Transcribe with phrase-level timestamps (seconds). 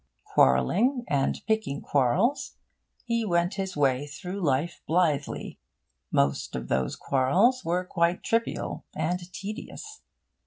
[0.23, 2.55] Quarrelling and picking quarrels,
[3.05, 5.59] he went his way through life blithely.
[6.11, 10.01] Most of these quarrels were quite trivial and tedious.